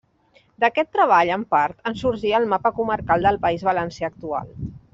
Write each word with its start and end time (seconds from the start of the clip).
D'aquest 0.61 0.89
treball, 0.95 1.31
en 1.35 1.43
part, 1.55 1.77
en 1.91 1.99
sorgí 2.01 2.31
el 2.39 2.47
mapa 2.55 2.73
comarcal 2.81 3.29
del 3.29 3.39
País 3.47 3.67
Valencià 3.71 4.11
actual. 4.13 4.51